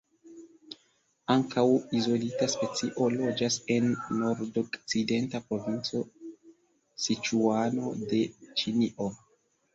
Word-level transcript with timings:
Ankaŭ 1.33 1.65
izolita 1.99 2.47
specio 2.53 3.09
loĝas 3.17 3.57
en 3.75 3.85
nordokcidenta 4.23 5.43
provinco 5.53 6.03
Siĉuano 7.07 7.95
de 8.15 8.25
Ĉinio. 8.65 9.13